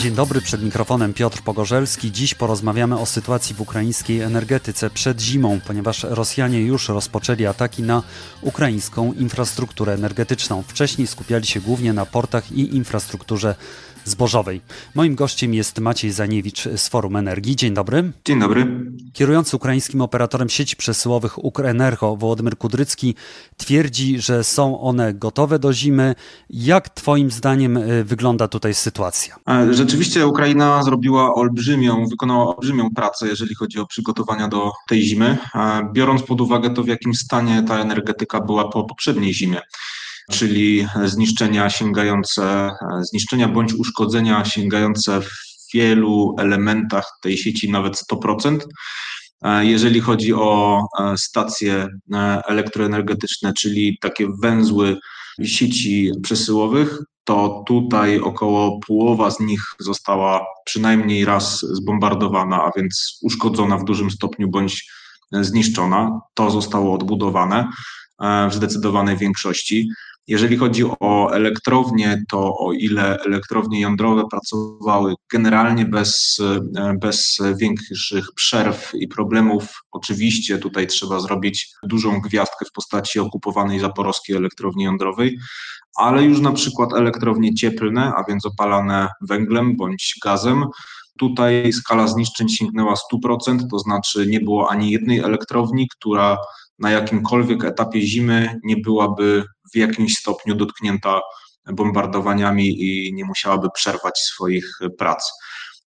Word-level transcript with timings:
Dzień 0.00 0.14
dobry, 0.14 0.40
przed 0.40 0.62
mikrofonem 0.62 1.14
Piotr 1.14 1.42
Pogorzelski. 1.42 2.12
Dziś 2.12 2.34
porozmawiamy 2.34 2.98
o 2.98 3.06
sytuacji 3.06 3.54
w 3.54 3.60
ukraińskiej 3.60 4.20
energetyce 4.20 4.90
przed 4.90 5.20
zimą, 5.20 5.60
ponieważ 5.66 6.02
Rosjanie 6.02 6.60
już 6.60 6.88
rozpoczęli 6.88 7.46
ataki 7.46 7.82
na 7.82 8.02
ukraińską 8.40 9.12
infrastrukturę 9.12 9.92
energetyczną. 9.92 10.62
Wcześniej 10.68 11.06
skupiali 11.06 11.46
się 11.46 11.60
głównie 11.60 11.92
na 11.92 12.06
portach 12.06 12.52
i 12.52 12.76
infrastrukturze 12.76 13.54
zbożowej. 14.04 14.60
Moim 14.94 15.14
gościem 15.14 15.54
jest 15.54 15.78
Maciej 15.78 16.12
Zaniewicz 16.12 16.68
z 16.76 16.88
Forum 16.88 17.16
Energii. 17.16 17.56
Dzień 17.56 17.74
dobry. 17.74 18.12
Dzień 18.24 18.40
dobry. 18.40 18.90
Kierujący 19.12 19.56
ukraińskim 19.56 20.00
operatorem 20.00 20.48
sieci 20.48 20.76
przesyłowych 20.76 21.44
Ukrenergo 21.44 22.16
Wołodymyr 22.16 22.58
Kudrycki 22.58 23.14
twierdzi, 23.56 24.20
że 24.20 24.44
są 24.44 24.80
one 24.80 25.14
gotowe 25.14 25.58
do 25.58 25.72
zimy. 25.72 26.14
Jak 26.50 26.88
Twoim 26.88 27.30
zdaniem 27.30 27.76
y, 27.76 28.04
wygląda 28.04 28.48
tutaj 28.48 28.74
sytuacja? 28.74 29.36
E, 29.48 29.74
rzeczywiście 29.74 30.26
Ukraina 30.26 30.82
zrobiła 30.82 31.34
olbrzymią, 31.34 32.06
wykonała 32.06 32.56
olbrzymią 32.56 32.90
pracę, 32.94 33.28
jeżeli 33.28 33.54
chodzi 33.54 33.78
o 33.78 33.86
przygotowania 33.86 34.48
do 34.48 34.72
tej 34.88 35.02
zimy, 35.02 35.38
e, 35.54 35.90
biorąc 35.92 36.22
pod 36.22 36.40
uwagę 36.40 36.70
to, 36.70 36.82
w 36.82 36.88
jakim 36.88 37.14
stanie 37.14 37.62
ta 37.62 37.78
energetyka 37.78 38.40
była 38.40 38.68
po 38.68 38.84
poprzedniej 38.84 39.34
zimie 39.34 39.60
czyli 40.30 40.86
zniszczenia 41.04 41.70
sięgające, 41.70 42.70
zniszczenia 43.00 43.48
bądź 43.48 43.74
uszkodzenia 43.74 44.44
sięgające 44.44 45.20
w 45.20 45.30
wielu 45.74 46.36
elementach 46.38 47.06
tej 47.22 47.38
sieci 47.38 47.70
nawet 47.70 48.02
100%. 48.12 48.58
Jeżeli 49.60 50.00
chodzi 50.00 50.34
o 50.34 50.82
e, 50.98 51.18
stacje 51.18 51.88
e, 52.12 52.42
elektroenergetyczne, 52.46 53.52
czyli 53.52 53.98
takie 54.00 54.28
węzły 54.42 54.96
sieci 55.42 56.10
przesyłowych, 56.22 56.98
to 57.24 57.64
tutaj 57.66 58.20
około 58.20 58.80
połowa 58.86 59.30
z 59.30 59.40
nich 59.40 59.62
została 59.78 60.46
przynajmniej 60.64 61.24
raz 61.24 61.60
zbombardowana, 61.60 62.62
a 62.64 62.70
więc 62.76 63.18
uszkodzona 63.22 63.78
w 63.78 63.84
dużym 63.84 64.10
stopniu 64.10 64.48
bądź 64.48 64.90
zniszczona. 65.32 66.20
To 66.34 66.50
zostało 66.50 66.94
odbudowane 66.94 67.68
e, 68.22 68.48
w 68.48 68.54
zdecydowanej 68.54 69.16
większości. 69.16 69.88
Jeżeli 70.30 70.56
chodzi 70.56 70.84
o 71.00 71.30
elektrownie, 71.32 72.22
to 72.30 72.58
o 72.58 72.72
ile 72.72 73.18
elektrownie 73.26 73.80
jądrowe 73.80 74.24
pracowały 74.30 75.14
generalnie 75.32 75.84
bez, 75.84 76.38
bez 77.00 77.38
większych 77.56 78.26
przerw 78.34 78.94
i 78.94 79.08
problemów, 79.08 79.82
oczywiście 79.90 80.58
tutaj 80.58 80.86
trzeba 80.86 81.20
zrobić 81.20 81.74
dużą 81.82 82.20
gwiazdkę 82.20 82.64
w 82.64 82.72
postaci 82.72 83.18
okupowanej 83.18 83.80
zaporowskiej 83.80 84.36
elektrowni 84.36 84.84
jądrowej, 84.84 85.38
ale 85.96 86.24
już 86.24 86.40
na 86.40 86.52
przykład 86.52 86.92
elektrownie 86.92 87.54
cieplne, 87.54 88.12
a 88.16 88.24
więc 88.28 88.46
opalane 88.46 89.08
węglem 89.20 89.76
bądź 89.76 90.14
gazem, 90.24 90.64
Tutaj 91.18 91.72
skala 91.72 92.06
zniszczeń 92.06 92.48
sięgnęła 92.48 92.94
100%, 92.94 93.58
to 93.70 93.78
znaczy 93.78 94.26
nie 94.26 94.40
było 94.40 94.70
ani 94.70 94.90
jednej 94.90 95.18
elektrowni, 95.18 95.88
która 95.88 96.36
na 96.80 96.90
jakimkolwiek 96.90 97.64
etapie 97.64 98.02
zimy 98.02 98.60
nie 98.64 98.76
byłaby 98.76 99.44
w 99.74 99.76
jakimś 99.76 100.16
stopniu 100.16 100.54
dotknięta 100.54 101.20
bombardowaniami 101.72 102.82
i 102.82 103.12
nie 103.14 103.24
musiałaby 103.24 103.68
przerwać 103.74 104.18
swoich 104.18 104.78
prac. 104.98 105.30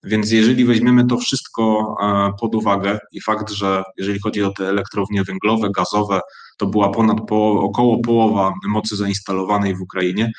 Więc 0.03 0.31
jeżeli 0.31 0.65
weźmiemy 0.65 1.05
to 1.07 1.17
wszystko 1.17 1.95
e, 2.01 2.31
pod 2.39 2.55
uwagę 2.55 2.99
i 3.11 3.21
fakt, 3.21 3.51
że 3.51 3.83
jeżeli 3.97 4.19
chodzi 4.19 4.43
o 4.43 4.51
te 4.51 4.69
elektrownie 4.69 5.23
węglowe, 5.23 5.69
gazowe, 5.75 6.19
to 6.57 6.67
była 6.67 6.89
ponad 6.89 7.17
po, 7.27 7.51
około 7.51 7.99
połowa 7.99 8.53
mocy 8.67 8.95
zainstalowanej 8.95 9.75
w 9.75 9.81
Ukrainie. 9.81 10.31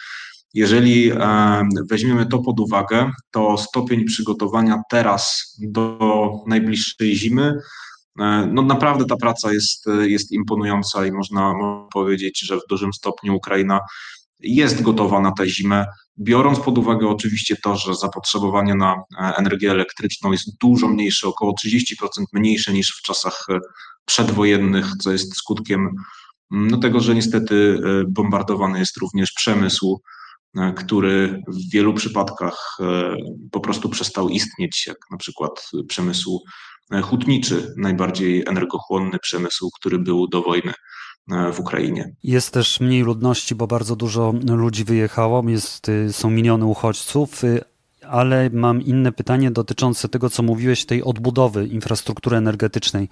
Jeżeli 0.54 1.10
e, 1.10 1.16
weźmiemy 1.90 2.26
to 2.26 2.38
pod 2.38 2.60
uwagę, 2.60 3.10
to 3.30 3.58
stopień 3.58 4.04
przygotowania 4.04 4.82
teraz 4.90 5.54
do 5.60 5.98
najbliższej 6.46 7.16
zimy 7.16 7.58
no 8.52 8.62
naprawdę 8.62 9.04
ta 9.04 9.16
praca 9.16 9.52
jest, 9.52 9.86
jest 10.02 10.32
imponująca 10.32 11.06
i 11.06 11.12
można, 11.12 11.54
powiedzieć, 11.92 12.40
że 12.40 12.56
w 12.56 12.66
dużym 12.68 12.92
stopniu 12.92 13.34
Ukraina 13.34 13.80
jest 14.40 14.82
gotowa 14.82 15.20
na 15.20 15.32
tę 15.32 15.48
zimę, 15.48 15.86
biorąc 16.18 16.60
pod 16.60 16.78
uwagę 16.78 17.08
oczywiście 17.08 17.56
to, 17.56 17.76
że 17.76 17.94
zapotrzebowanie 17.94 18.74
na 18.74 18.94
e, 18.94 19.36
energię 19.36 19.70
elektryczną 19.70 20.32
jest 20.32 20.58
dużo 20.60 20.88
mniejsze, 20.88 21.28
około 21.28 21.54
30% 21.66 22.24
mniejsze 22.32 22.72
niż 22.72 22.96
w 22.98 23.02
czasach 23.02 23.46
e, 23.48 23.58
przedwojennych, 24.04 24.86
co 25.02 25.12
jest 25.12 25.36
skutkiem 25.36 25.80
mm, 26.52 26.70
no, 26.70 26.76
tego, 26.76 27.00
że 27.00 27.14
niestety 27.14 27.78
bombardowany 28.08 28.78
jest 28.78 28.96
również 28.96 29.32
przemysł, 29.32 30.00
który 30.76 31.42
w 31.48 31.72
wielu 31.72 31.94
przypadkach 31.94 32.76
po 33.50 33.60
prostu 33.60 33.88
przestał 33.88 34.28
istnieć, 34.28 34.86
jak 34.86 34.96
na 35.10 35.16
przykład 35.16 35.70
przemysł 35.88 36.40
E, 36.40 36.73
hutniczy, 37.02 37.74
najbardziej 37.76 38.44
energochłonny 38.46 39.18
przemysł, 39.18 39.70
który 39.74 39.98
był 39.98 40.28
do 40.28 40.42
wojny 40.42 40.72
e, 41.30 41.52
w 41.52 41.60
Ukrainie. 41.60 42.14
Jest 42.22 42.50
też 42.54 42.80
mniej 42.80 43.02
ludności, 43.02 43.54
bo 43.54 43.66
bardzo 43.66 43.96
dużo 43.96 44.34
ludzi 44.48 44.84
wyjechało, 44.84 45.42
jest, 45.46 45.88
y, 45.88 46.12
są 46.12 46.30
miliony 46.30 46.64
uchodźców, 46.64 47.44
y, 47.44 47.60
ale 48.08 48.50
mam 48.52 48.82
inne 48.82 49.12
pytanie 49.12 49.50
dotyczące 49.50 50.08
tego, 50.08 50.30
co 50.30 50.42
mówiłeś, 50.42 50.84
tej 50.84 51.02
odbudowy 51.02 51.66
infrastruktury 51.66 52.36
energetycznej. 52.36 53.08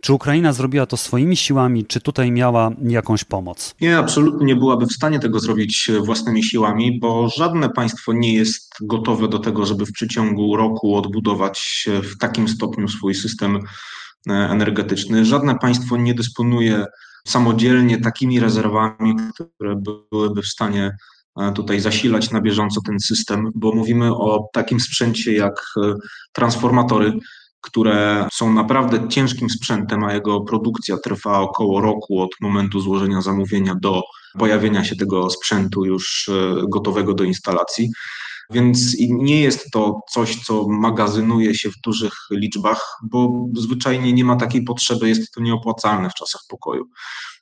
Czy 0.00 0.12
Ukraina 0.12 0.52
zrobiła 0.52 0.86
to 0.86 0.96
swoimi 0.96 1.36
siłami, 1.36 1.86
czy 1.86 2.00
tutaj 2.00 2.32
miała 2.32 2.70
jakąś 2.82 3.24
pomoc? 3.24 3.74
Nie, 3.80 3.98
absolutnie 3.98 4.46
nie 4.46 4.56
byłaby 4.56 4.86
w 4.86 4.92
stanie 4.92 5.18
tego 5.20 5.40
zrobić 5.40 5.90
e, 5.90 6.00
własnymi 6.00 6.44
siłami, 6.44 6.98
bo 6.98 7.28
żadne 7.28 7.70
państwo 7.70 8.12
nie 8.12 8.34
jest 8.34 8.74
gotowe 8.80 9.28
do 9.28 9.38
tego, 9.38 9.66
żeby 9.66 9.86
w 9.86 9.92
przeciągu 9.92 10.56
roku 10.56 10.96
odbudować 10.96 11.88
w 12.02 12.18
takim 12.18 12.48
stopniu 12.48 12.88
swój 12.88 13.14
system 13.14 13.56
e, 13.56 14.32
energetyczny. 14.32 15.24
Żadne 15.24 15.58
państwo 15.58 15.96
nie 15.96 16.14
dysponuje 16.14 16.86
samodzielnie 17.26 18.00
takimi 18.00 18.40
rezerwami, 18.40 19.16
które 19.34 19.76
byłyby 19.76 20.42
w 20.42 20.46
stanie 20.46 20.96
e, 21.40 21.52
tutaj 21.52 21.80
zasilać 21.80 22.30
na 22.30 22.40
bieżąco 22.40 22.80
ten 22.86 23.00
system, 23.00 23.50
bo 23.54 23.72
mówimy 23.72 24.16
o 24.16 24.48
takim 24.52 24.80
sprzęcie 24.80 25.32
jak 25.32 25.64
transformatory, 26.32 27.12
które 27.60 28.28
są 28.32 28.52
naprawdę 28.52 29.08
ciężkim 29.08 29.50
sprzętem, 29.50 30.04
a 30.04 30.14
jego 30.14 30.40
produkcja 30.40 30.96
trwa 31.04 31.40
około 31.40 31.80
roku 31.80 32.22
od 32.22 32.30
momentu 32.40 32.80
złożenia 32.80 33.22
zamówienia 33.22 33.74
do 33.74 34.02
pojawienia 34.38 34.84
się 34.84 34.96
tego 34.96 35.30
sprzętu 35.30 35.84
już 35.84 36.28
e, 36.28 36.62
gotowego 36.68 37.14
do 37.14 37.24
instalacji. 37.24 37.90
Więc 38.50 38.96
nie 39.00 39.40
jest 39.40 39.70
to 39.70 40.00
coś, 40.10 40.36
co 40.36 40.68
magazynuje 40.68 41.54
się 41.54 41.70
w 41.70 41.80
dużych 41.84 42.12
liczbach, 42.30 42.96
bo 43.02 43.46
zwyczajnie 43.56 44.12
nie 44.12 44.24
ma 44.24 44.36
takiej 44.36 44.62
potrzeby, 44.62 45.08
jest 45.08 45.34
to 45.34 45.40
nieopłacalne 45.40 46.10
w 46.10 46.14
czasach 46.14 46.40
pokoju. 46.48 46.84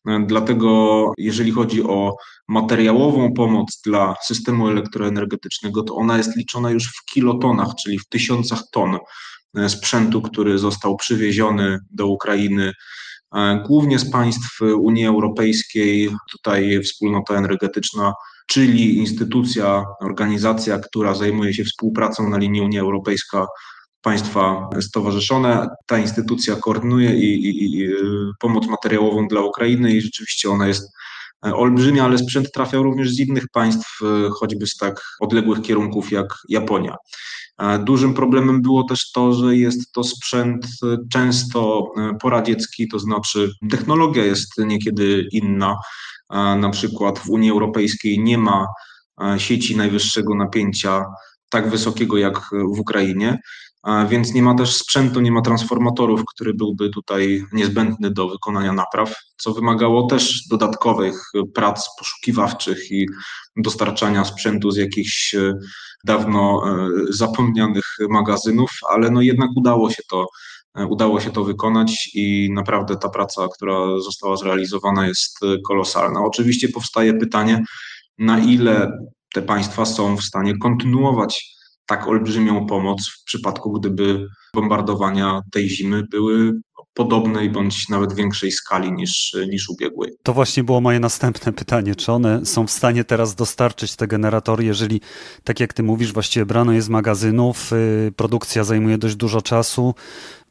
E, 0.09 0.25
dlatego, 0.27 1.13
jeżeli 1.19 1.53
chodzi 1.53 1.83
o 1.83 2.17
materiałową 2.49 3.33
pomoc 3.33 3.81
dla 3.85 4.15
systemu 4.25 4.69
elektroenergetycznego, 4.69 5.83
to 5.83 5.95
ona 5.95 6.17
jest 6.17 6.37
liczona 6.37 6.71
już 6.71 6.89
w 6.89 7.05
kilotonach, 7.13 7.69
czyli 7.83 7.99
w 7.99 8.09
tysiącach 8.09 8.63
ton 8.73 8.99
sprzętu, 9.69 10.23
który 10.23 10.59
został 10.59 10.97
przywieziony 10.97 11.79
do 11.91 12.07
Ukrainy 12.07 12.73
e, 13.35 13.63
głównie 13.67 13.99
z 13.99 14.11
państw 14.11 14.61
Unii 14.61 15.07
Europejskiej. 15.07 16.11
Tutaj 16.33 16.83
wspólnota 16.83 17.35
energetyczna, 17.35 18.13
czyli 18.47 18.99
instytucja, 18.99 19.85
organizacja, 20.01 20.79
która 20.79 21.15
zajmuje 21.15 21.55
się 21.55 21.65
współpracą 21.65 22.31
na 22.31 22.39
linii 22.39 22.61
Unia 22.61 22.81
Europejska, 22.81 23.47
państwa 24.03 24.69
stowarzyszone. 24.81 25.69
Ta 25.87 25.99
instytucja 25.99 26.57
koordynuje 26.57 27.15
i, 27.15 27.49
i, 27.49 27.81
i 27.81 27.89
pomoc 28.41 28.67
materiałową 28.67 29.29
dla 29.29 29.41
Ukrainy 29.41 29.93
i 29.93 30.01
rzeczywiście 30.01 30.51
ona 30.51 30.67
jest 30.67 30.93
e, 31.47 31.55
olbrzymia, 31.55 32.05
ale 32.05 32.19
sprzęt 32.19 32.53
trafia 32.53 32.79
również 32.79 33.11
z 33.11 33.21
innych 33.21 33.49
państw, 33.53 33.99
choćby 34.33 34.67
z 34.67 34.77
tak 34.77 35.03
odległych 35.21 35.63
kierunków 35.63 36.13
jak 36.13 36.27
Japonia. 36.49 36.97
Dużym 37.85 38.15
problemem 38.15 38.63
było 38.63 38.85
też 38.85 39.13
to, 39.13 39.33
że 39.33 39.57
jest 39.57 39.93
to 39.93 40.05
sprzęt 40.05 40.67
często 41.13 41.91
e, 41.97 42.15
poradziecki, 42.21 42.89
to 42.89 42.99
znaczy 42.99 43.51
technologia 43.71 44.25
jest 44.25 44.59
niekiedy 44.59 45.29
inna. 45.33 45.77
Na 46.59 46.71
przykład 46.71 47.19
w 47.19 47.31
Unii 47.31 47.51
Europejskiej 47.51 48.19
nie 48.19 48.39
ma 48.39 48.67
e, 49.23 49.41
sieci 49.41 49.77
najwyższego 49.77 50.35
napięcia 50.35 51.05
tak 51.49 51.71
wysokiego 51.71 52.19
jak 52.19 52.41
w 52.75 52.81
Ukrainie, 52.81 53.39
więc 54.09 54.35
nie 54.35 54.43
ma 54.43 54.55
też 54.55 54.75
sprzętu, 54.77 55.21
nie 55.21 55.33
ma 55.33 55.43
transformatorów, 55.43 56.23
który 56.35 56.55
byłby 56.55 56.91
tutaj 56.91 57.45
niezbędny 57.53 58.11
do 58.11 58.29
wykonania 58.29 58.73
napraw, 58.73 59.15
co 59.37 59.53
wymagało 59.53 60.07
też 60.07 60.49
dodatkowych 60.49 61.31
prac 61.55 61.89
poszukiwawczych 61.99 62.91
i 62.91 63.07
dostarczania 63.57 64.25
sprzętu 64.25 64.71
z 64.71 64.77
jakichś 64.77 65.35
e, 65.35 65.55
dawno 66.05 66.63
e, 66.67 66.89
zapomnianych 67.09 67.85
magazynów, 68.11 68.71
ale 68.91 69.11
no 69.11 69.23
jednak 69.23 69.51
udało 69.57 69.91
się 69.91 70.03
to 70.11 70.27
e, 70.79 70.87
udało 70.87 71.21
się 71.21 71.31
to 71.31 71.45
wykonać 71.45 72.11
i 72.15 72.51
naprawdę 72.53 72.97
ta 72.97 73.09
praca, 73.09 73.49
która 73.55 74.01
została 74.01 74.37
zrealizowana 74.37 75.07
jest 75.07 75.39
kolosalna. 75.67 76.21
Oczywiście 76.25 76.69
powstaje 76.69 77.15
pytanie, 77.15 77.65
na 78.19 78.39
ile 78.39 78.99
te 79.35 79.43
państwa 79.43 79.85
są 79.85 80.17
w 80.17 80.23
stanie 80.23 80.59
kontynuować 80.59 81.56
tak 81.87 82.09
olbrzymią 82.09 82.67
pomoc 82.67 83.09
w 83.09 83.25
przypadku, 83.25 83.73
gdyby 83.73 84.27
bombardowania 84.55 85.43
tej 85.53 85.69
zimy 85.69 86.03
były 86.11 86.53
podobnej 86.97 87.51
bądź 87.51 87.89
nawet 87.89 88.15
większej 88.15 88.53
skali 88.53 88.93
niż, 88.93 89.37
niż 89.49 89.69
ubiegłej. 89.69 90.13
To 90.23 90.33
właśnie 90.33 90.65
było 90.65 90.81
moje 90.81 91.01
następne 91.01 91.53
pytanie. 91.53 91.95
Czy 91.95 92.13
one 92.13 92.47
są 92.47 92.67
w 92.67 92.71
stanie 92.71 93.05
teraz 93.05 93.35
dostarczyć 93.35 93.97
te 93.97 94.07
generatory, 94.07 94.65
jeżeli, 94.65 95.01
tak 95.45 95.61
jak 95.61 95.73
ty 95.73 95.83
mówisz, 95.83 96.13
właściwie 96.13 96.47
brano 96.47 96.73
je 96.73 96.83
z 96.83 96.89
magazynów, 96.89 97.71
yy, 97.71 98.13
produkcja 98.17 98.65
zajmuje 98.65 98.99
dość 98.99 99.17
dużo 99.17 99.43
czasu. 99.43 99.95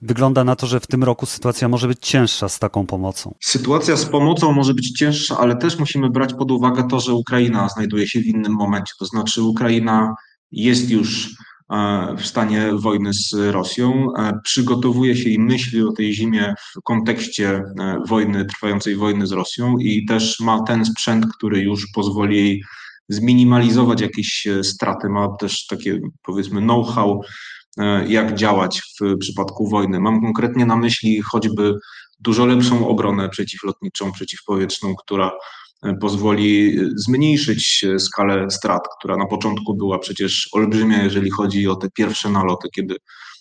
Wygląda 0.02 0.44
na 0.44 0.56
to, 0.56 0.68
że 0.68 0.80
w 0.80 0.88
tym 0.88 1.04
roku 1.04 1.26
sytuacja 1.26 1.70
może 1.70 1.88
być 1.88 2.00
cięższa 2.02 2.50
z 2.50 2.60
taką 2.60 2.86
pomocą. 2.86 3.36
Sytuacja 3.42 3.98
z 3.98 4.06
pomocą 4.06 4.54
może 4.54 4.74
być 4.74 4.92
cięższa, 4.92 5.38
ale 5.38 5.56
też 5.56 5.80
musimy 5.80 6.10
brać 6.10 6.34
pod 6.34 6.52
uwagę 6.52 6.88
to, 6.90 7.00
że 7.00 7.14
Ukraina 7.14 7.70
znajduje 7.70 8.08
się 8.08 8.20
w 8.20 8.26
innym 8.26 8.54
momencie. 8.54 8.94
To 9.00 9.06
znaczy, 9.06 9.44
Ukraina 9.44 10.16
jest 10.56 10.90
już 10.90 11.36
E, 11.72 12.16
w 12.18 12.26
stanie 12.26 12.72
wojny 12.74 13.14
z 13.14 13.34
Rosją. 13.34 14.08
E, 14.18 14.40
przygotowuje 14.44 15.16
się 15.16 15.30
i 15.30 15.40
myśli 15.40 15.84
o 15.84 15.92
tej 15.92 16.14
zimie 16.14 16.54
w 16.76 16.82
kontekście 16.84 17.50
e, 17.50 18.00
wojny, 18.08 18.46
trwającej 18.46 18.96
wojny 18.96 19.28
z 19.28 19.32
Rosją 19.32 19.78
i 19.78 20.06
też 20.06 20.40
ma 20.40 20.64
ten 20.64 20.86
sprzęt, 20.86 21.26
który 21.38 21.62
już 21.62 21.88
pozwoli 21.94 22.38
jej 22.38 22.64
zminimalizować 23.10 24.02
jakieś 24.02 24.48
straty. 24.64 25.10
Ma 25.10 25.36
też 25.40 25.66
takie, 25.68 26.00
powiedzmy, 26.24 26.62
know-how, 26.62 27.22
jak 28.08 28.36
działać 28.36 28.82
w 28.82 29.18
przypadku 29.18 29.70
wojny. 29.70 30.00
Mam 30.00 30.22
konkretnie 30.22 30.66
na 30.66 30.76
myśli 30.76 31.22
choćby 31.22 31.74
dużo 32.20 32.46
lepszą 32.46 32.88
obronę 32.88 33.30
przeciwlotniczą, 33.30 34.12
przeciwpowietrzną, 34.12 34.96
która 34.96 35.32
pozwoli 36.02 36.80
zmniejszyć 36.96 37.86
skalę 37.98 38.52
strat, 38.52 38.82
która 39.00 39.18
na 39.18 39.26
początku 39.26 39.78
była 39.78 40.00
przecież 40.00 40.50
olbrzymia, 40.54 41.04
jeżeli 41.04 41.30
chodzi 41.30 41.68
o 41.68 41.76
te 41.76 41.90
pierwsze 41.90 42.30
naloty, 42.30 42.70
kiedy 42.76 42.96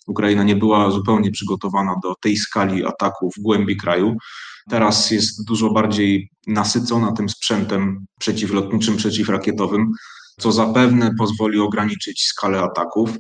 Ukraina 0.07 0.43
nie 0.43 0.57
była 0.57 0.91
zupełnie 0.91 1.31
przygotowana 1.31 1.95
do 2.03 2.15
tej 2.21 2.37
skali 2.37 2.85
ataku 2.87 3.31
w 3.37 3.43
głębi 3.43 3.77
kraju. 3.77 4.17
Teraz 4.71 5.11
jest 5.11 5.47
dużo 5.47 5.71
bardziej 5.71 6.31
nasycona 6.47 7.13
tym 7.13 7.29
sprzętem 7.29 8.07
przeciwlotniczym, 8.19 8.97
przeciwrakietowym, 8.97 9.91
co 10.41 10.53
zapewne 10.53 11.15
pozwoli 11.19 11.61
ograniczyć 11.61 12.25
skalę 12.25 12.61
ataków. 12.63 13.11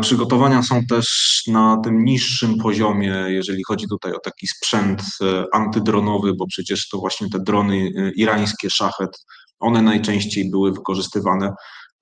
Przygotowania 0.00 0.62
są 0.62 0.86
też 0.86 1.42
na 1.46 1.80
tym 1.84 2.04
niższym 2.04 2.58
poziomie, 2.58 3.24
jeżeli 3.28 3.62
chodzi 3.64 3.88
tutaj 3.88 4.12
o 4.12 4.18
taki 4.18 4.46
sprzęt 4.46 5.02
e, 5.22 5.44
antydronowy, 5.52 6.34
bo 6.34 6.46
przecież 6.46 6.88
to 6.88 6.98
właśnie 6.98 7.30
te 7.30 7.40
drony 7.40 7.76
e, 7.76 8.10
irańskie, 8.10 8.70
szachet, 8.70 9.26
one 9.58 9.82
najczęściej 9.82 10.50
były 10.50 10.72
wykorzystywane, 10.72 11.52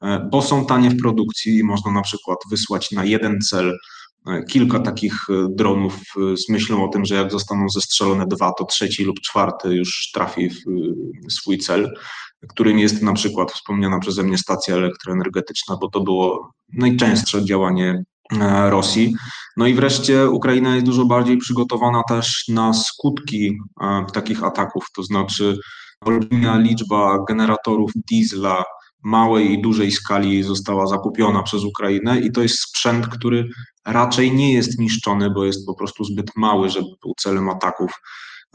e, 0.02 0.28
bo 0.30 0.42
są 0.42 0.66
tanie 0.66 0.90
w 0.90 1.00
produkcji 1.00 1.58
i 1.58 1.64
można 1.64 1.92
na 1.92 2.02
przykład 2.02 2.38
wysłać 2.50 2.90
na 2.90 3.04
jeden 3.04 3.40
cel 3.40 3.78
kilka 4.48 4.78
takich 4.78 5.14
dronów 5.50 6.00
z 6.36 6.48
myślą 6.48 6.84
o 6.84 6.88
tym, 6.88 7.04
że 7.04 7.14
jak 7.14 7.32
zostaną 7.32 7.68
zestrzelone 7.68 8.26
dwa, 8.26 8.52
to 8.58 8.64
trzeci 8.64 9.04
lub 9.04 9.20
czwarty 9.20 9.68
już 9.74 10.10
trafi 10.14 10.50
w 10.50 11.32
swój 11.32 11.58
cel 11.58 11.94
którym 12.48 12.78
jest 12.78 13.02
na 13.02 13.12
przykład 13.12 13.52
wspomniana 13.52 13.98
przeze 13.98 14.22
mnie 14.22 14.38
stacja 14.38 14.74
elektroenergetyczna, 14.74 15.76
bo 15.80 15.88
to 15.88 16.00
było 16.00 16.52
najczęstsze 16.72 17.44
działanie 17.44 18.04
e, 18.40 18.70
Rosji. 18.70 19.14
No 19.56 19.66
i 19.66 19.74
wreszcie 19.74 20.30
Ukraina 20.30 20.74
jest 20.74 20.86
dużo 20.86 21.04
bardziej 21.04 21.36
przygotowana 21.36 22.02
też 22.08 22.44
na 22.48 22.74
skutki 22.74 23.58
e, 23.80 24.06
takich 24.12 24.44
ataków, 24.44 24.84
to 24.96 25.02
znaczy 25.02 25.58
olbrzymia 26.00 26.58
liczba 26.58 27.24
generatorów 27.28 27.90
diesla 28.10 28.64
małej 29.04 29.52
i 29.52 29.62
dużej 29.62 29.92
skali 29.92 30.42
została 30.42 30.86
zakupiona 30.86 31.42
przez 31.42 31.64
Ukrainę 31.64 32.20
i 32.20 32.32
to 32.32 32.42
jest 32.42 32.60
sprzęt, 32.60 33.06
który 33.06 33.48
raczej 33.86 34.32
nie 34.32 34.52
jest 34.52 34.78
niszczony, 34.78 35.30
bo 35.30 35.44
jest 35.44 35.66
po 35.66 35.74
prostu 35.74 36.04
zbyt 36.04 36.36
mały, 36.36 36.70
żeby 36.70 36.88
był 37.02 37.14
celem 37.18 37.48
ataków. 37.48 37.90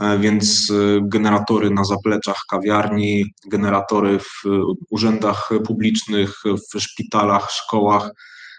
E, 0.01 0.19
więc 0.19 0.71
e, 0.71 0.99
generatory 1.01 1.69
na 1.69 1.83
zapleczach 1.83 2.41
kawiarni, 2.49 3.25
generatory 3.47 4.19
w 4.19 4.43
urzędach 4.89 5.49
publicznych, 5.65 6.33
w 6.45 6.79
szpitalach, 6.79 7.51
szkołach, 7.51 8.11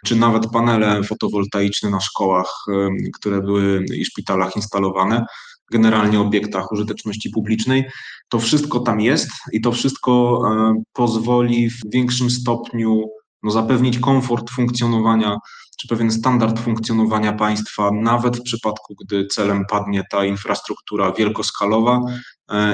czy 0.05 0.17
nawet 0.17 0.51
panele 0.53 1.03
fotowoltaiczne 1.03 1.91
na 1.91 2.01
szkołach, 2.01 2.51
e, 2.69 2.89
które 3.15 3.43
były 3.43 3.85
i 3.95 4.05
szpitalach 4.05 4.57
instalowane, 4.57 5.27
generalnie 5.73 6.21
obiektach 6.21 6.73
użyteczności 6.73 7.31
publicznej. 7.31 7.85
To 8.29 8.39
wszystko 8.39 8.81
tam 8.81 9.01
jest 9.01 9.31
i 9.53 9.61
to 9.61 9.73
wszystko 9.73 10.43
pozwoli 10.93 11.71
w 11.71 11.81
większym 11.93 12.31
stopniu 12.31 13.05
no, 13.43 13.51
zapewnić 13.51 13.99
komfort 13.99 14.51
funkcjonowania 14.51 15.37
czy 15.79 15.89
pewien 15.89 16.11
standard 16.11 16.61
funkcjonowania 16.61 17.33
państwa, 17.33 17.91
nawet 17.91 18.37
w 18.37 18.43
przypadku, 18.43 18.95
gdy 19.05 19.27
celem 19.27 19.65
padnie 19.67 20.05
ta 20.11 20.25
infrastruktura 20.25 21.13
wielkoskalowa 21.13 21.97
e, 21.97 22.21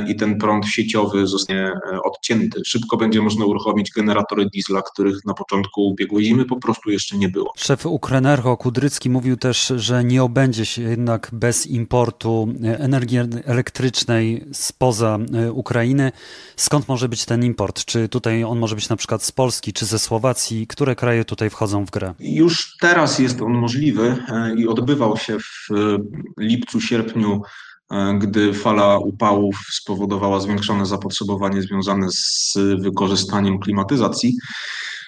i 0.09 0.17
ten 0.17 0.39
prąd 0.39 0.67
sieciowy 0.67 1.27
zostanie 1.27 1.73
e, 1.93 2.03
odcięty. 2.03 2.61
Szybko 2.67 2.97
będzie 2.97 3.23
można 3.23 3.45
uruchomić 3.45 3.91
generatory 3.91 4.47
diesla, 4.55 4.83
których 4.83 5.25
na 5.25 5.35
początku 5.35 5.89
ubiegłej 5.89 6.25
zimy 6.25 6.45
po 6.45 6.57
prostu 6.57 6.91
jeszcze 6.91 7.17
nie 7.17 7.29
było. 7.29 7.53
Szef 7.57 7.87
Ukrenergo 7.87 8.57
Kudrycki 8.57 9.11
mówił 9.11 9.37
też, 9.37 9.73
że 9.77 10.05
nie 10.05 10.23
obędzie 10.23 10.67
się 10.67 10.83
jednak 10.83 11.31
bez 11.33 11.67
importu 11.67 12.49
e, 12.65 12.79
energii 12.79 13.19
elektrycznej 13.45 14.45
spoza 14.53 15.19
Ukrainy. 15.53 16.13
Skąd 16.57 16.89
może 16.89 17.09
być 17.09 17.25
ten 17.25 17.45
import? 17.45 17.85
Czy 17.85 18.09
tutaj 18.09 18.45
on 18.45 18.59
może 18.59 18.75
być 18.75 18.89
na 18.89 18.97
przykład 18.97 19.23
z 19.23 19.33
Polski, 19.33 19.73
czy 19.73 19.87
ze 19.87 19.99
Słowacji? 19.99 20.67
Które 20.67 20.97
kraje 20.97 21.25
tutaj 21.25 21.51
wchodzą 21.51 21.87
w 21.87 21.91
grę? 21.91 22.15
Już 22.21 22.77
teraz 22.81 23.19
jest 23.19 23.43
on 23.43 23.53
możliwy 23.53 24.17
e, 24.29 24.55
i 24.57 24.69
odbywał 24.69 25.17
się 25.17 25.39
w 25.39 25.71
e, 25.71 25.99
lipcu, 26.39 26.81
sierpniu, 26.81 27.43
e, 27.43 27.74
gdy 28.19 28.55
fala 28.55 28.99
upałów 28.99 29.57
spowodowała 29.73 30.41
zwiększone 30.41 30.87
zapotrzebowanie 30.87 31.63
związane 31.63 32.07
z 32.11 32.55
wykorzystaniem 32.79 33.59
klimatyzacji. 33.59 34.37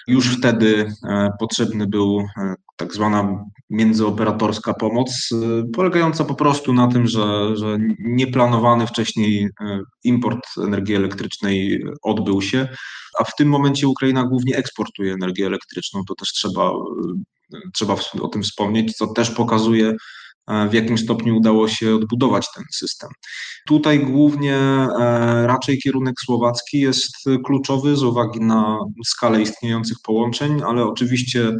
Już 0.07 0.37
wtedy 0.37 0.93
potrzebny 1.39 1.87
był 1.87 2.27
tak 2.75 2.93
zwana 2.93 3.45
międzyoperatorska 3.69 4.73
pomoc, 4.73 5.29
polegająca 5.73 6.25
po 6.25 6.35
prostu 6.35 6.73
na 6.73 6.87
tym, 6.87 7.07
że, 7.07 7.57
że 7.57 7.77
nieplanowany 7.99 8.87
wcześniej 8.87 9.49
import 10.03 10.39
energii 10.57 10.95
elektrycznej 10.95 11.83
odbył 12.01 12.41
się, 12.41 12.67
a 13.19 13.23
w 13.23 13.35
tym 13.35 13.49
momencie 13.49 13.87
Ukraina 13.87 14.23
głównie 14.23 14.55
eksportuje 14.55 15.13
energię 15.13 15.45
elektryczną. 15.45 16.01
To 16.07 16.15
też 16.15 16.29
trzeba 16.29 16.71
trzeba 17.73 17.95
o 18.21 18.27
tym 18.27 18.43
wspomnieć, 18.43 18.93
co 18.93 19.07
też 19.07 19.31
pokazuje, 19.31 19.87
e, 19.87 19.95
w 20.69 20.73
jakim 20.73 20.97
stopniu 20.97 21.37
udało 21.37 21.67
się 21.67 21.95
odbudować 21.95 22.47
ten 22.55 22.63
system. 22.73 23.09
Tutaj 23.67 23.99
głównie 23.99 24.55
e, 24.55 24.87
raczej 25.47 25.77
kierunek 25.77 26.15
słowacki 26.25 26.79
jest 26.79 27.15
kluczowy 27.45 27.95
z 27.95 28.03
uwagi 28.03 28.39
na 28.39 28.77
skalę 29.05 29.41
istniejących 29.41 29.97
połączeń, 30.03 30.61
ale 30.67 30.83
oczywiście 30.83 31.51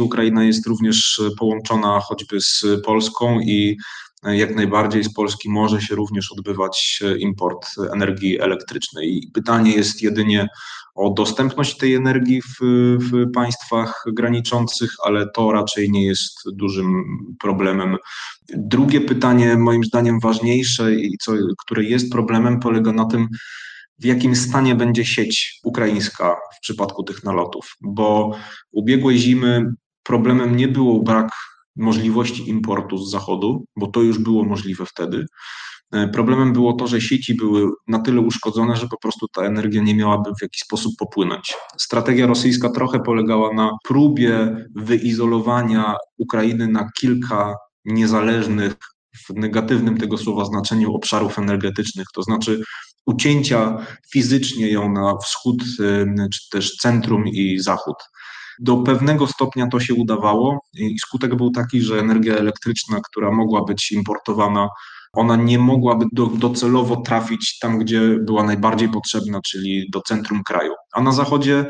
Ukraina 0.00 0.44
jest 0.44 0.66
również 0.66 1.22
połączona 1.38 2.00
choćby 2.00 2.40
z 2.40 2.64
Polską 2.84 3.40
i 3.40 3.76
jak 4.24 4.54
najbardziej 4.54 5.04
z 5.04 5.12
Polski 5.12 5.50
może 5.50 5.80
się 5.80 5.94
również 5.94 6.32
odbywać 6.32 7.02
import 7.18 7.66
energii 7.92 8.40
elektrycznej. 8.40 9.30
Pytanie 9.34 9.72
jest 9.72 10.02
jedynie 10.02 10.48
o 10.94 11.10
dostępność 11.10 11.76
tej 11.76 11.94
energii 11.94 12.42
w, 12.42 12.58
w 12.98 13.30
państwach 13.32 14.04
graniczących, 14.06 14.90
ale 15.04 15.30
to 15.30 15.52
raczej 15.52 15.90
nie 15.90 16.06
jest 16.06 16.32
dużym 16.52 17.04
problemem. 17.40 17.96
Drugie 18.48 19.00
pytanie, 19.00 19.56
moim 19.56 19.84
zdaniem 19.84 20.20
ważniejsze 20.20 20.94
i 20.94 21.18
co, 21.20 21.32
które 21.58 21.84
jest 21.84 22.12
problemem, 22.12 22.60
polega 22.60 22.92
na 22.92 23.04
tym, 23.04 23.28
w 23.98 24.04
jakim 24.04 24.36
stanie 24.36 24.74
będzie 24.74 25.04
sieć 25.04 25.60
ukraińska 25.64 26.36
w 26.56 26.60
przypadku 26.60 27.02
tych 27.02 27.24
nalotów, 27.24 27.76
bo 27.80 28.36
ubiegłej 28.72 29.18
zimy 29.18 29.72
problemem 30.02 30.56
nie 30.56 30.68
było 30.68 31.02
brak 31.02 31.30
możliwości 31.76 32.48
importu 32.48 32.98
z 32.98 33.10
zachodu, 33.10 33.64
bo 33.76 33.86
to 33.86 34.02
już 34.02 34.18
było 34.18 34.44
możliwe 34.44 34.86
wtedy. 34.86 35.26
E, 35.92 36.08
problemem 36.08 36.52
było 36.52 36.72
to, 36.72 36.86
że 36.86 37.00
sieci 37.00 37.34
były 37.34 37.70
na 37.88 37.98
tyle 37.98 38.20
uszkodzone, 38.20 38.76
że 38.76 38.88
po 38.88 38.98
prostu 38.98 39.26
ta 39.28 39.42
energia 39.42 39.82
nie 39.82 39.94
miałaby 39.94 40.30
w 40.38 40.42
jakiś 40.42 40.60
sposób 40.62 40.92
popłynąć. 40.98 41.54
Strategia 41.78 42.26
rosyjska 42.26 42.70
trochę 42.70 43.00
polegała 43.00 43.54
na 43.54 43.70
próbie 43.84 44.56
wyizolowania 44.74 45.96
Ukrainy 46.18 46.68
na 46.68 46.90
kilka 47.00 47.54
niezależnych, 47.84 48.74
w 49.28 49.34
negatywnym 49.34 49.98
tego 49.98 50.18
słowa 50.18 50.44
znaczeniu, 50.44 50.94
obszarów 50.94 51.38
energetycznych, 51.38 52.06
to 52.14 52.22
znaczy 52.22 52.62
ucięcia 53.06 53.86
fizycznie 54.12 54.70
ją 54.70 54.92
na 54.92 55.16
wschód, 55.16 55.62
e, 55.80 56.28
czy 56.32 56.50
też 56.50 56.76
centrum 56.76 57.26
i 57.26 57.58
zachód. 57.58 57.96
Do 58.58 58.76
pewnego 58.76 59.26
stopnia 59.26 59.66
to 59.66 59.80
się 59.80 59.94
udawało 59.94 60.60
i 60.74 60.98
skutek 60.98 61.34
był 61.34 61.50
taki, 61.50 61.82
że 61.82 61.98
energia 61.98 62.36
elektryczna, 62.36 63.00
która 63.10 63.30
mogła 63.30 63.64
być 63.64 63.92
importowana, 63.92 64.68
ona 65.12 65.36
nie 65.36 65.58
mogłaby 65.58 66.04
do, 66.12 66.26
docelowo 66.26 66.96
trafić 66.96 67.58
tam, 67.58 67.78
gdzie 67.78 68.00
była 68.20 68.42
najbardziej 68.42 68.88
potrzebna, 68.88 69.40
czyli 69.46 69.90
do 69.90 70.00
centrum 70.00 70.42
kraju. 70.42 70.72
A 70.92 71.02
na 71.02 71.12
zachodzie 71.12 71.66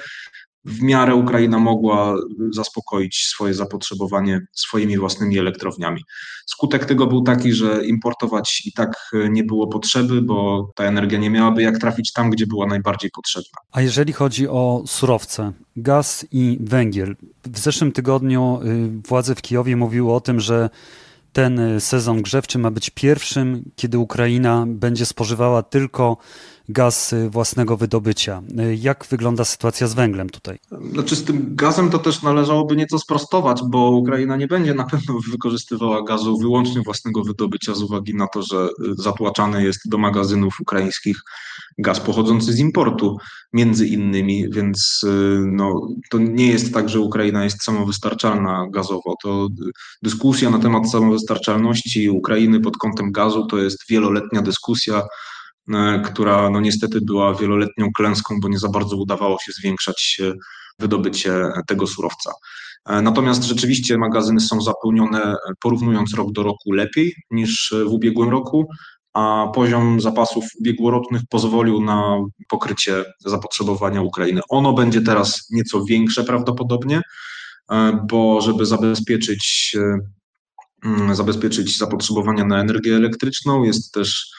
w 0.65 0.83
miarę 0.83 1.15
Ukraina 1.15 1.59
mogła 1.59 2.17
zaspokoić 2.51 3.27
swoje 3.27 3.55
zapotrzebowanie 3.55 4.47
swoimi 4.53 4.99
własnymi 4.99 5.39
elektrowniami. 5.39 6.03
Skutek 6.47 6.85
tego 6.85 7.07
był 7.07 7.23
taki, 7.23 7.53
że 7.53 7.87
importować 7.87 8.63
i 8.67 8.73
tak 8.73 9.11
nie 9.31 9.45
było 9.45 9.67
potrzeby, 9.67 10.23
bo 10.23 10.71
ta 10.75 10.85
energia 10.85 11.19
nie 11.19 11.31
miałaby 11.31 11.63
jak 11.63 11.79
trafić 11.79 12.13
tam, 12.13 12.31
gdzie 12.31 12.47
była 12.47 12.67
najbardziej 12.67 13.11
potrzebna. 13.11 13.59
A 13.73 13.81
jeżeli 13.81 14.13
chodzi 14.13 14.49
o 14.49 14.83
surowce, 14.87 15.53
gaz 15.77 16.27
i 16.33 16.59
węgiel, 16.61 17.17
w 17.47 17.59
zeszłym 17.59 17.93
tygodniu 17.93 18.61
y, 18.65 19.09
władze 19.09 19.35
w 19.35 19.43
Kijowie 19.43 19.77
mówiły 19.77 20.13
o 20.13 20.21
tym, 20.21 20.41
że 20.41 20.71
ten 21.33 21.59
y, 21.59 21.81
sezon 21.81 22.23
grzewczy 22.23 22.59
ma 22.59 22.71
być 22.71 22.91
pierwszym, 22.91 23.71
kiedy 23.77 23.99
Ukraina 23.99 24.65
będzie 24.69 25.07
spożywała 25.07 25.63
tylko 25.63 26.17
gaz 26.69 27.13
y, 27.13 27.31
własnego 27.31 27.77
wydobycia. 27.77 28.43
Y, 28.61 28.77
jak 28.77 29.07
wygląda 29.11 29.45
sytuacja 29.45 29.87
z 29.87 29.95
węglem 29.95 30.31
tutaj? 30.31 30.59
Znaczy 30.93 31.17
z 31.17 31.25
tym 31.25 31.57
gazem 31.57 31.91
to 31.91 31.99
też 31.99 32.23
należałoby 32.23 32.77
nieco 32.77 32.99
sprostować, 32.99 33.61
bo 33.69 33.91
Ukraina 33.91 34.37
nie 34.37 34.47
będzie 34.47 34.75
na 34.75 34.85
pewno 34.85 35.19
wykorzystywała 35.33 36.03
gazu 36.03 36.39
wyłącznie 36.39 36.83
własnego 36.83 37.25
wydobycia 37.25 37.75
z 37.75 37.83
uwagi 37.83 38.15
na 38.15 38.27
to, 38.27 38.43
że 38.43 38.69
zatłaczany 38.99 39.65
jest 39.65 39.81
do 39.89 39.99
magazynów 39.99 40.61
ukraińskich 40.61 41.17
gaz 41.79 42.01
pochodzący 42.01 42.53
z 42.53 42.59
importu, 42.59 43.17
między 43.53 43.87
innymi, 43.87 44.51
więc 44.51 45.05
no, 45.47 45.89
to 46.11 46.19
nie 46.19 46.47
jest 46.47 46.75
tak, 46.75 46.89
że 46.89 47.01
Ukraina 47.01 47.45
jest 47.45 47.63
samowystarczalna 47.63 48.67
gazowo. 48.71 49.15
To 49.23 49.49
dyskusja 50.03 50.51
na 50.51 50.59
temat 50.59 50.91
samowystarczalności 50.91 52.11
Ukrainy 52.11 52.61
pod 52.61 52.77
kątem 52.77 53.13
gazu 53.13 53.47
to 53.47 53.59
jest 53.59 53.89
wieloletnia 53.89 54.43
dyskusja 54.43 55.03
która 56.05 56.51
no 56.51 56.61
niestety 56.61 57.01
była 57.01 57.35
wieloletnią 57.35 57.93
klęską, 57.97 58.41
bo 58.41 58.49
nie 58.49 58.59
za 58.59 58.69
bardzo 58.69 58.97
udawało 58.97 59.39
się 59.39 59.53
zwiększać 59.53 60.21
wydobycie 60.79 61.35
tego 61.67 61.87
surowca. 61.87 62.33
E, 62.87 63.03
natomiast 63.03 63.45
rzeczywiście 63.45 63.99
magazyny 63.99 64.41
są 64.41 64.61
zapełnione, 64.61 65.35
porównując 65.61 66.15
rok 66.15 66.33
do 66.33 66.43
roku, 66.43 66.73
lepiej 66.73 67.15
niż 67.31 67.75
w 67.87 67.93
ubiegłym 67.93 68.31
roku, 68.31 68.69
a 69.13 69.47
poziom 69.55 70.01
zapasów 70.01 70.45
ubiegłorocznych 70.61 71.23
pozwolił 71.31 71.81
na 71.81 72.19
pokrycie 72.49 73.05
zapotrzebowania 73.19 74.03
Ukrainy. 74.03 74.41
Ono 74.49 74.73
będzie 74.73 75.01
teraz 75.01 75.47
nieco 75.51 75.85
większe 75.85 76.25
prawdopodobnie, 76.25 77.01
e, 77.71 77.99
bo 78.11 78.41
żeby 78.41 78.67
zabezpieczyć, 78.67 79.77
zabezpieczyć 81.13 81.79
zapotrzebowanie 81.79 82.45
na 82.45 82.61
energię 82.61 82.97
elektryczną, 82.97 83.65
jest 83.65 83.93
też 83.93 84.35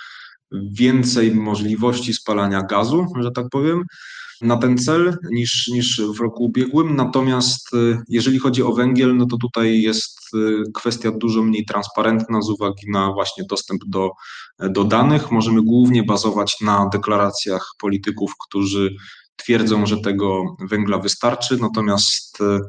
więcej 0.51 1.35
możliwości 1.35 2.13
spalania 2.13 2.63
gazu, 2.63 3.05
że 3.21 3.31
tak 3.31 3.45
powiem, 3.51 3.83
na 4.41 4.57
ten 4.57 4.77
cel 4.77 5.17
niż, 5.31 5.67
niż 5.67 6.01
w 6.01 6.19
roku 6.19 6.43
ubiegłym. 6.43 6.95
Natomiast 6.95 7.73
y, 7.73 7.97
jeżeli 8.09 8.39
chodzi 8.39 8.63
o 8.63 8.73
węgiel, 8.73 9.17
no 9.17 9.25
to 9.25 9.37
tutaj 9.37 9.81
jest 9.81 10.19
y, 10.33 10.63
kwestia 10.73 11.11
dużo 11.11 11.43
mniej 11.43 11.65
transparentna 11.65 12.41
z 12.41 12.49
uwagi 12.49 12.91
na 12.91 13.11
właśnie 13.11 13.43
dostęp 13.49 13.81
do, 13.87 14.11
do 14.59 14.83
danych. 14.83 15.31
Możemy 15.31 15.61
głównie 15.61 16.03
bazować 16.03 16.61
na 16.61 16.89
deklaracjach 16.93 17.65
polityków, 17.79 18.31
którzy 18.47 18.95
twierdzą, 19.35 19.85
że 19.85 19.97
tego 19.97 20.55
węgla 20.69 20.97
wystarczy. 20.97 21.57
Natomiast 21.61 22.41
y, 22.41 22.59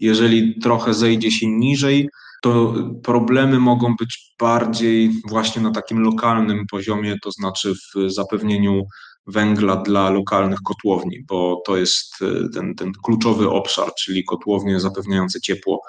jeżeli 0.00 0.60
trochę 0.60 0.94
zejdzie 0.94 1.30
się 1.30 1.46
niżej, 1.46 2.08
to 2.42 2.74
problemy 3.02 3.58
mogą 3.58 3.96
być 3.96 4.34
bardziej 4.40 5.10
właśnie 5.28 5.62
na 5.62 5.70
takim 5.70 6.00
lokalnym 6.00 6.66
poziomie, 6.70 7.16
to 7.22 7.30
znaczy 7.30 7.74
w 7.74 8.10
zapewnieniu 8.10 8.82
węgla 9.26 9.76
dla 9.76 10.10
lokalnych 10.10 10.58
kotłowni, 10.64 11.24
bo 11.28 11.62
to 11.66 11.76
jest 11.76 12.14
e, 12.22 12.48
ten, 12.48 12.74
ten 12.74 12.92
kluczowy 13.04 13.50
obszar, 13.50 13.94
czyli 13.94 14.24
kotłownie 14.24 14.80
zapewniające 14.80 15.40
ciepło 15.40 15.82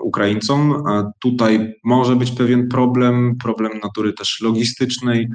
Ukraińcom. 0.00 0.84
Tutaj 1.20 1.74
może 1.84 2.16
być 2.16 2.30
pewien 2.30 2.68
problem, 2.68 3.36
problem 3.42 3.80
natury 3.82 4.12
też 4.12 4.40
logistycznej, 4.40 5.28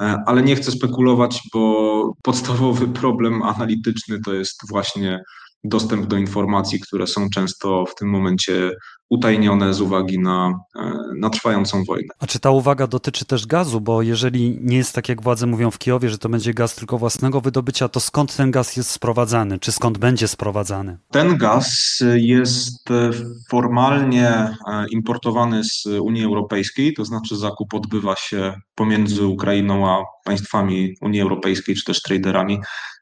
e, 0.00 0.22
ale 0.26 0.42
nie 0.42 0.56
chcę 0.56 0.72
spekulować, 0.72 1.40
bo 1.54 2.12
podstawowy 2.22 2.88
problem 2.88 3.42
analityczny 3.42 4.20
to 4.24 4.34
jest 4.34 4.60
właśnie 4.68 5.22
dostęp 5.64 6.06
do 6.06 6.16
informacji, 6.16 6.80
które 6.80 7.06
są 7.06 7.30
często 7.30 7.84
w 7.86 7.94
tym 7.94 8.08
momencie 8.08 8.70
utajnione 9.10 9.74
z 9.74 9.80
uwagi 9.80 10.18
na, 10.18 10.60
e, 10.76 10.92
na 11.18 11.30
trwającą 11.30 11.84
wojnę. 11.84 12.08
A 12.18 12.26
czy 12.26 12.40
ta 12.40 12.50
uwaga 12.50 12.86
dotyczy 12.86 13.24
też 13.24 13.46
gazu? 13.46 13.80
Bo 13.80 14.02
jeżeli 14.02 14.58
nie 14.60 14.76
jest 14.76 14.94
tak, 14.94 15.08
jak 15.08 15.22
władze 15.22 15.46
mówią 15.46 15.70
w 15.70 15.78
Kijowie, 15.78 16.10
że 16.10 16.18
to 16.18 16.28
będzie 16.28 16.54
gaz 16.54 16.74
tylko 16.74 16.98
własnego 16.98 17.40
wydobycia, 17.40 17.88
to 17.88 18.00
skąd 18.00 18.36
ten 18.36 18.50
gaz 18.50 18.76
jest 18.76 18.90
sprowadzany? 18.90 19.58
Czy 19.58 19.72
skąd 19.72 19.98
będzie 19.98 20.28
sprowadzany? 20.28 20.98
Ten 21.10 21.36
gaz 21.36 21.98
jest 22.14 22.90
e, 22.90 23.10
formalnie 23.50 24.28
e, 24.28 24.56
importowany 24.90 25.64
z 25.64 25.86
Unii 25.86 26.24
Europejskiej, 26.24 26.94
to 26.94 27.04
znaczy 27.04 27.36
zakup 27.36 27.74
odbywa 27.74 28.16
się 28.16 28.54
pomiędzy 28.74 29.26
Ukrainą 29.26 29.90
a 29.90 30.04
państwami 30.24 30.94
Unii 31.00 31.20
Europejskiej, 31.20 31.74
czy 31.74 31.84
też 31.84 32.02
traderami, 32.02 32.60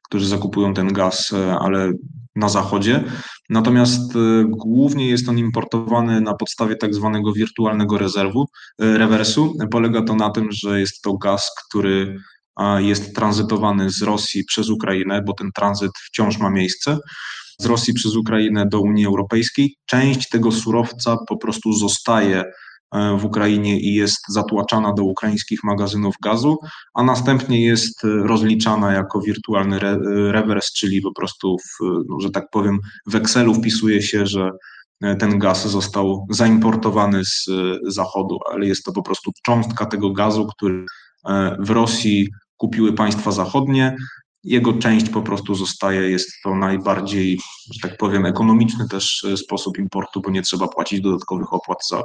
którzy 0.09 0.29
zakupują 0.29 0.75
ten 0.75 0.93
gaz, 0.93 1.35
ale 1.61 1.93
na 2.39 2.49
zachodzie. 2.49 3.05
Natomiast 3.51 4.17
y, 4.17 4.45
głównie 4.49 5.09
jest 5.09 5.29
on 5.29 5.39
importowany 5.39 6.21
na 6.21 6.35
podstawie 6.35 6.77
tak 6.77 6.95
zwanego 6.95 7.33
wirtualnego 7.33 7.99
rezerwu, 7.99 8.47
y, 8.83 8.99
rewersu. 8.99 9.55
Polega 9.71 10.03
to 10.03 10.15
na 10.15 10.31
tym, 10.31 10.53
że 10.53 10.81
jest 10.81 11.03
to 11.03 11.17
gaz, 11.17 11.51
który 11.67 12.17
jest 12.79 13.15
tranzytowany 13.15 13.91
z 13.91 14.03
Rosji 14.03 14.45
przez 14.45 14.71
Ukrainę, 14.71 15.23
bo 15.27 15.33
ten 15.33 15.51
tranzyt 15.53 15.91
wciąż 16.07 16.39
ma 16.39 16.51
miejsce. 16.51 16.99
Z 17.61 17.67
Rosji 17.67 17.95
przez 17.95 18.17
Ukrainę 18.17 18.67
do 18.67 18.81
Unii 18.81 19.07
Europejskiej. 19.07 19.77
Część 19.87 20.29
tego 20.29 20.53
surowca 20.53 21.17
po 21.29 21.37
prostu 21.37 21.73
zostaje 21.73 22.45
w 22.93 23.25
Ukrainie 23.25 23.81
i 23.81 23.95
jest 23.95 24.19
zatłaczana 24.29 24.93
do 24.93 25.05
ukraińskich 25.05 25.65
magazynów 25.65 26.15
gazu, 26.23 26.59
a 26.95 27.03
następnie 27.03 27.65
jest 27.65 28.05
e, 28.05 28.09
rozliczana 28.09 28.93
jako 28.93 29.21
wirtualny 29.21 29.77
re, 29.77 29.91
e, 29.91 30.33
rewers, 30.33 30.73
czyli 30.73 31.03
po 31.03 31.13
prostu, 31.13 31.57
w, 31.59 31.85
no, 32.09 32.21
że 32.21 32.31
tak 32.31 32.51
powiem, 32.51 32.79
w 33.07 33.15
Excelu 33.15 33.55
wpisuje 33.55 34.03
się, 34.03 34.27
że 34.27 34.51
ten 35.19 35.39
gaz 35.39 35.69
został 35.69 36.27
zaimportowany 36.31 37.25
z 37.25 37.47
zachodu, 37.87 38.39
ale 38.53 38.67
jest 38.67 38.85
to 38.85 38.93
po 38.93 39.03
prostu 39.03 39.31
cząstka 39.47 39.87
tego 39.87 40.13
gazu, 40.13 40.47
który 40.47 40.85
w 41.59 41.71
Rosji 41.71 42.29
kupiły 42.57 42.93
państwa 42.93 43.33
zachodnie, 43.33 43.97
jego 44.45 44.73
część 44.73 45.09
po 45.09 45.23
prostu 45.23 45.55
zostaje. 45.55 46.11
Jest 46.11 46.31
to 46.45 46.55
najbardziej, 46.55 47.41
że 47.73 47.89
tak 47.89 47.99
powiem, 47.99 48.27
ekonomiczny 48.27 48.89
też 48.89 49.25
e, 49.25 49.37
sposób 49.37 49.79
importu, 49.79 50.21
bo 50.21 50.31
nie 50.31 50.43
trzeba 50.43 50.69
płacić 50.69 51.01
dodatkowych 51.01 51.53
opłat 51.53 51.79
za, 51.91 52.05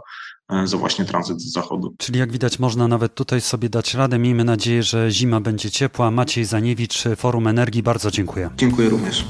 e, 0.49 0.67
za 0.67 0.77
właśnie 0.77 1.05
tranzyt 1.05 1.41
z 1.41 1.51
zachodu. 1.51 1.95
Czyli 1.97 2.19
jak 2.19 2.31
widać, 2.31 2.59
można 2.59 2.87
nawet 2.87 3.15
tutaj 3.15 3.41
sobie 3.41 3.69
dać 3.69 3.93
radę. 3.93 4.19
Miejmy 4.19 4.43
nadzieję, 4.43 4.83
że 4.83 5.11
zima 5.11 5.39
będzie 5.39 5.71
ciepła. 5.71 6.11
Maciej 6.11 6.45
Zaniewicz, 6.45 7.03
Forum 7.17 7.47
Energii, 7.47 7.83
bardzo 7.83 8.11
dziękuję. 8.11 8.49
Dziękuję 8.57 8.89
również. 8.89 9.25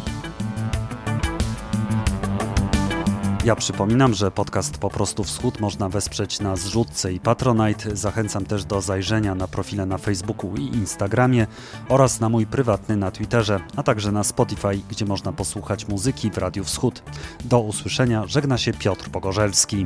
Ja 3.45 3.55
przypominam, 3.55 4.13
że 4.13 4.31
podcast 4.31 4.77
Po 4.77 4.89
prostu 4.89 5.23
Wschód 5.23 5.59
można 5.59 5.89
wesprzeć 5.89 6.39
na 6.39 6.55
Zrzutce 6.55 7.13
i 7.13 7.19
Patronite. 7.19 7.95
Zachęcam 7.95 8.45
też 8.45 8.65
do 8.65 8.81
zajrzenia 8.81 9.35
na 9.35 9.47
profile 9.47 9.85
na 9.85 9.97
Facebooku 9.97 10.55
i 10.55 10.65
Instagramie 10.65 11.47
oraz 11.89 12.19
na 12.19 12.29
mój 12.29 12.45
prywatny 12.45 12.97
na 12.97 13.11
Twitterze, 13.11 13.59
a 13.75 13.83
także 13.83 14.11
na 14.11 14.23
Spotify, 14.23 14.81
gdzie 14.89 15.05
można 15.05 15.33
posłuchać 15.33 15.87
muzyki 15.87 16.31
w 16.31 16.37
Radiu 16.37 16.63
Wschód. 16.63 17.03
Do 17.45 17.59
usłyszenia, 17.59 18.23
żegna 18.27 18.57
się 18.57 18.73
Piotr 18.73 19.09
Pogorzelski. 19.09 19.85